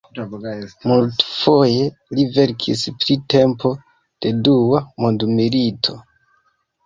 [0.91, 1.83] Multfoje
[2.19, 3.73] li verkis pri tempo
[4.27, 5.99] de Dua mondmilito.